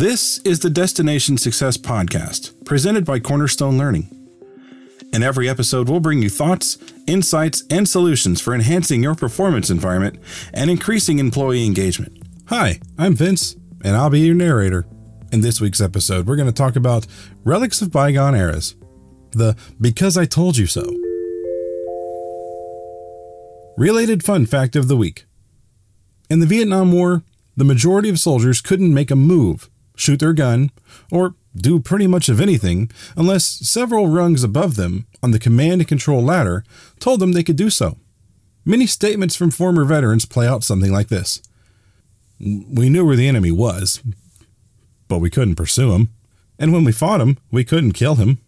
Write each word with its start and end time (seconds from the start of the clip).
This 0.00 0.38
is 0.46 0.60
the 0.60 0.70
Destination 0.70 1.36
Success 1.36 1.76
Podcast, 1.76 2.64
presented 2.64 3.04
by 3.04 3.18
Cornerstone 3.18 3.76
Learning. 3.76 4.08
In 5.12 5.22
every 5.22 5.46
episode, 5.46 5.90
we'll 5.90 6.00
bring 6.00 6.22
you 6.22 6.30
thoughts, 6.30 6.78
insights, 7.06 7.64
and 7.68 7.86
solutions 7.86 8.40
for 8.40 8.54
enhancing 8.54 9.02
your 9.02 9.14
performance 9.14 9.68
environment 9.68 10.18
and 10.54 10.70
increasing 10.70 11.18
employee 11.18 11.66
engagement. 11.66 12.18
Hi, 12.46 12.80
I'm 12.96 13.14
Vince, 13.14 13.56
and 13.84 13.94
I'll 13.94 14.08
be 14.08 14.20
your 14.20 14.34
narrator. 14.34 14.86
In 15.32 15.42
this 15.42 15.60
week's 15.60 15.82
episode, 15.82 16.26
we're 16.26 16.36
going 16.36 16.48
to 16.48 16.54
talk 16.54 16.76
about 16.76 17.06
relics 17.44 17.82
of 17.82 17.92
bygone 17.92 18.34
eras. 18.34 18.76
The 19.32 19.54
Because 19.78 20.16
I 20.16 20.24
Told 20.24 20.56
You 20.56 20.66
So. 20.66 20.96
Related 23.76 24.24
fun 24.24 24.46
fact 24.46 24.76
of 24.76 24.88
the 24.88 24.96
week 24.96 25.26
In 26.30 26.40
the 26.40 26.46
Vietnam 26.46 26.90
War, 26.90 27.22
the 27.54 27.64
majority 27.64 28.08
of 28.08 28.18
soldiers 28.18 28.62
couldn't 28.62 28.94
make 28.94 29.10
a 29.10 29.16
move 29.16 29.69
shoot 30.00 30.20
their 30.20 30.32
gun, 30.32 30.70
or 31.10 31.34
do 31.56 31.80
pretty 31.80 32.06
much 32.06 32.28
of 32.28 32.40
anything 32.40 32.90
unless 33.16 33.44
several 33.44 34.08
rungs 34.08 34.44
above 34.44 34.76
them 34.76 35.06
on 35.22 35.32
the 35.32 35.38
command 35.38 35.80
and 35.80 35.88
control 35.88 36.22
ladder 36.22 36.64
told 36.98 37.20
them 37.20 37.32
they 37.32 37.42
could 37.42 37.56
do 37.56 37.70
so. 37.70 37.96
Many 38.64 38.86
statements 38.86 39.36
from 39.36 39.50
former 39.50 39.84
veterans 39.84 40.26
play 40.26 40.46
out 40.46 40.64
something 40.64 40.92
like 40.92 41.08
this 41.08 41.42
We 42.38 42.88
knew 42.88 43.04
where 43.04 43.16
the 43.16 43.28
enemy 43.28 43.50
was, 43.50 44.02
but 45.08 45.18
we 45.18 45.30
couldn't 45.30 45.56
pursue 45.56 45.92
him. 45.92 46.10
And 46.58 46.72
when 46.72 46.84
we 46.84 46.92
fought 46.92 47.20
him, 47.20 47.38
we 47.50 47.64
couldn't 47.64 47.92
kill 47.92 48.16
him. 48.16 48.38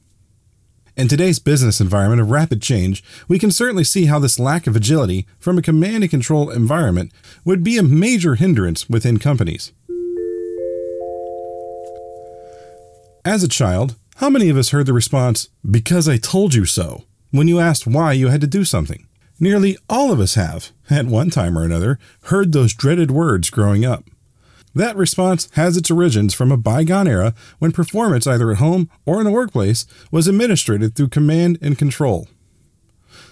In 0.95 1.09
today's 1.09 1.39
business 1.39 1.81
environment 1.81 2.21
of 2.21 2.31
rapid 2.31 2.61
change, 2.61 3.03
we 3.27 3.39
can 3.39 3.51
certainly 3.51 3.85
see 3.85 4.05
how 4.05 4.19
this 4.19 4.39
lack 4.39 4.67
of 4.67 4.77
agility 4.77 5.27
from 5.39 5.57
a 5.57 5.63
command 5.63 6.05
and 6.05 6.11
control 6.11 6.51
environment 6.51 7.11
would 7.47 7.65
be 7.65 7.79
a 7.79 7.83
major 7.83 8.35
hindrance 8.35 8.91
within 8.91 9.19
companies. 9.19 9.73
As 13.25 13.45
a 13.45 13.49
child, 13.49 13.95
how 14.17 14.29
many 14.29 14.49
of 14.49 14.57
us 14.57 14.71
heard 14.71 14.87
the 14.87 14.93
response, 14.93 15.49
because 15.69 16.09
I 16.09 16.17
told 16.17 16.55
you 16.55 16.65
so, 16.65 17.05
when 17.31 17.47
you 17.47 17.61
asked 17.61 17.87
why 17.87 18.15
you 18.15 18.29
had 18.29 18.41
to 18.41 18.49
do 18.49 18.65
something? 18.65 19.07
Nearly 19.39 19.79
all 19.89 20.11
of 20.11 20.19
us 20.19 20.35
have, 20.35 20.73
at 20.91 21.07
one 21.07 21.31
time 21.31 21.57
or 21.57 21.63
another, 21.63 22.01
heard 22.25 22.51
those 22.51 22.75
dreaded 22.75 23.13
words 23.13 23.49
growing 23.49 23.85
up. 23.85 24.11
That 24.75 24.97
response 24.97 25.49
has 25.53 25.77
its 25.77 25.89
origins 25.89 26.35
from 26.35 26.51
a 26.51 26.57
bygone 26.57 27.07
era 27.07 27.33
when 27.61 27.71
performance, 27.71 28.27
either 28.27 28.51
at 28.51 28.59
home 28.59 28.91
or 29.07 29.21
in 29.21 29.25
the 29.25 29.31
workplace, 29.31 29.87
was 30.11 30.27
administered 30.27 30.97
through 30.97 31.09
command 31.09 31.59
and 31.63 31.79
control. 31.79 32.27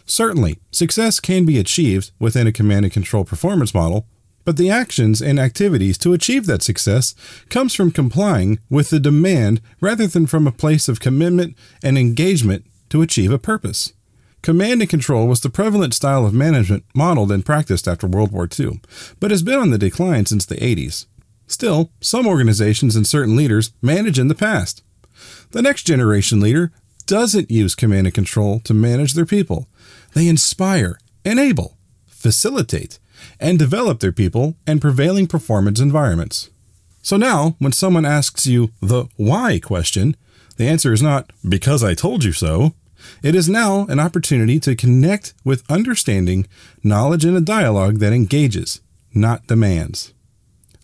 Certainly, 0.06 0.60
success 0.70 1.18
can 1.18 1.44
be 1.44 1.58
achieved 1.58 2.12
within 2.20 2.46
a 2.46 2.52
command 2.52 2.84
and 2.84 2.92
control 2.92 3.24
performance 3.24 3.74
model, 3.74 4.06
but 4.50 4.56
the 4.56 4.68
actions 4.68 5.22
and 5.22 5.38
activities 5.38 5.96
to 5.96 6.12
achieve 6.12 6.46
that 6.46 6.60
success 6.60 7.14
comes 7.50 7.72
from 7.72 7.92
complying 7.92 8.58
with 8.68 8.90
the 8.90 8.98
demand 8.98 9.60
rather 9.80 10.08
than 10.08 10.26
from 10.26 10.44
a 10.44 10.50
place 10.50 10.88
of 10.88 10.98
commitment 10.98 11.56
and 11.84 11.96
engagement 11.96 12.66
to 12.88 13.00
achieve 13.00 13.30
a 13.30 13.38
purpose. 13.38 13.92
Command 14.42 14.80
and 14.80 14.90
control 14.90 15.28
was 15.28 15.40
the 15.40 15.50
prevalent 15.50 15.94
style 15.94 16.26
of 16.26 16.34
management 16.34 16.82
modeled 16.96 17.30
and 17.30 17.46
practiced 17.46 17.86
after 17.86 18.08
World 18.08 18.32
War 18.32 18.48
II, 18.58 18.80
but 19.20 19.30
has 19.30 19.44
been 19.44 19.60
on 19.60 19.70
the 19.70 19.78
decline 19.78 20.26
since 20.26 20.44
the 20.44 20.56
80s. 20.56 21.06
Still, 21.46 21.92
some 22.00 22.26
organizations 22.26 22.96
and 22.96 23.06
certain 23.06 23.36
leaders 23.36 23.70
manage 23.80 24.18
in 24.18 24.26
the 24.26 24.34
past. 24.34 24.82
The 25.52 25.62
next 25.62 25.84
generation 25.84 26.40
leader 26.40 26.72
doesn't 27.06 27.52
use 27.52 27.76
command 27.76 28.08
and 28.08 28.14
control 28.14 28.58
to 28.64 28.74
manage 28.74 29.12
their 29.12 29.26
people. 29.26 29.68
They 30.12 30.26
inspire, 30.26 30.98
enable, 31.24 31.78
facilitate, 32.08 32.98
and 33.38 33.58
develop 33.58 34.00
their 34.00 34.12
people 34.12 34.56
and 34.66 34.80
prevailing 34.80 35.26
performance 35.26 35.80
environments. 35.80 36.50
So 37.02 37.16
now, 37.16 37.56
when 37.58 37.72
someone 37.72 38.04
asks 38.04 38.46
you 38.46 38.70
the 38.80 39.06
why 39.16 39.58
question, 39.58 40.16
the 40.56 40.68
answer 40.68 40.92
is 40.92 41.02
not 41.02 41.32
because 41.48 41.82
I 41.82 41.94
told 41.94 42.24
you 42.24 42.32
so. 42.32 42.74
It 43.22 43.34
is 43.34 43.48
now 43.48 43.86
an 43.86 43.98
opportunity 43.98 44.60
to 44.60 44.76
connect 44.76 45.32
with 45.42 45.68
understanding, 45.70 46.46
knowledge, 46.84 47.24
and 47.24 47.36
a 47.36 47.40
dialogue 47.40 47.98
that 48.00 48.12
engages, 48.12 48.80
not 49.14 49.46
demands. 49.46 50.12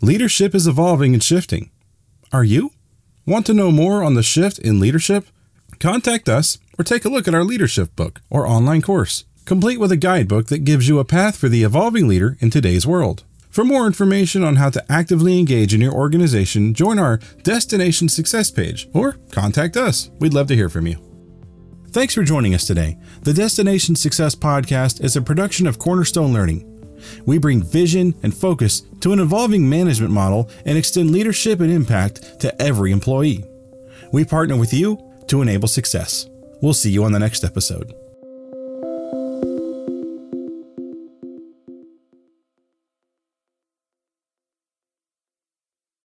Leadership 0.01 0.55
is 0.55 0.67
evolving 0.67 1.13
and 1.13 1.23
shifting. 1.23 1.71
Are 2.33 2.45
you? 2.45 2.71
Want 3.27 3.45
to 3.47 3.55
know 3.55 3.71
more 3.71 4.03
on 4.03 4.15
the 4.15 4.23
shift 4.23 4.59
in 4.59 4.81
leadership? 4.81 5.27
Contact 5.79 6.29
us 6.29 6.59
or 6.79 6.85
take 6.85 7.05
a 7.05 7.09
look 7.11 7.29
at 7.29 7.35
our 7.35 7.45
leadership 7.45 7.95
book 7.97 8.23
or 8.31 8.47
online 8.47 8.81
course 8.81 9.25
complete 9.47 9.79
with 9.79 9.93
a 9.93 9.97
guidebook 9.97 10.49
that 10.49 10.65
gives 10.65 10.89
you 10.89 10.99
a 10.99 11.05
path 11.05 11.37
for 11.37 11.49
the 11.49 11.63
evolving 11.63 12.09
leader 12.09 12.37
in 12.41 12.51
today's 12.51 12.87
world. 12.87 13.25
For 13.49 13.65
more 13.65 13.87
information 13.87 14.45
on 14.45 14.57
how 14.57 14.69
to 14.71 14.93
actively 14.93 15.39
engage 15.39 15.73
in 15.73 15.81
your 15.81 15.95
organization, 15.95 16.75
join 16.75 16.99
our 16.99 17.21
Destination 17.43 18.09
Success 18.09 18.51
page 18.51 18.89
or 18.93 19.13
contact 19.31 19.77
us. 19.77 20.11
We'd 20.19 20.35
love 20.35 20.49
to 20.49 20.57
hear 20.57 20.69
from 20.69 20.87
you. 20.87 20.97
Thanks 21.91 22.13
for 22.13 22.25
joining 22.25 22.55
us 22.55 22.67
today. 22.67 22.99
The 23.23 23.33
Destination 23.33 23.97
Success 23.97 24.35
podcast 24.35 25.03
is 25.03 25.17
a 25.17 25.23
production 25.23 25.67
of 25.67 25.79
Cornerstone 25.79 26.35
Learning. 26.35 26.73
We 27.25 27.39
bring 27.39 27.63
vision 27.63 28.15
and 28.23 28.37
focus 28.37 28.83
to 29.01 29.13
an 29.13 29.21
evolving 29.21 29.67
management 29.67 30.13
model 30.13 30.51
and 30.67 30.77
extend 30.77 31.13
leadership 31.13 31.61
and 31.61 31.71
impact 31.71 32.41
to 32.41 32.61
every 32.61 32.91
employee. 32.91 33.45
We 34.13 34.25
partner 34.25 34.57
with 34.57 34.75
you 34.75 34.99
to 35.29 35.41
enable 35.41 35.69
success. 35.69 36.29
We'll 36.61 36.75
see 36.75 36.91
you 36.91 37.05
on 37.05 37.13
the 37.13 37.19
next 37.21 37.45
episode. 37.45 37.95